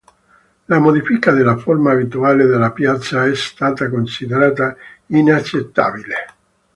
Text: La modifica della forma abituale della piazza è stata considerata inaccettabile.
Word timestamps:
La 0.65 0.79
modifica 0.79 1.29
della 1.31 1.57
forma 1.57 1.91
abituale 1.91 2.47
della 2.47 2.71
piazza 2.71 3.27
è 3.27 3.35
stata 3.35 3.87
considerata 3.87 4.75
inaccettabile. 5.05 6.15